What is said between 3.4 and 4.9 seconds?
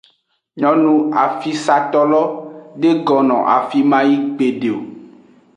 afime mayi gbede o.